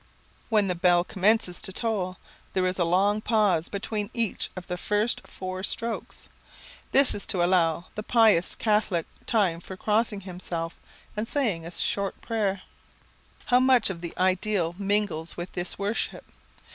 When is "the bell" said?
0.67-1.03